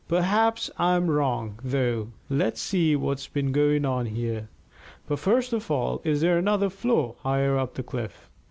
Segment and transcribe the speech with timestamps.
[0.07, 2.07] Perhaps I'm wrong, though.
[2.27, 4.49] Let's see what's been going on here.
[5.07, 8.27] But first of all, is there another floor higher up the cliff?"